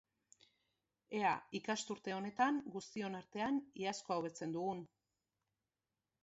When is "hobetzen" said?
4.23-4.57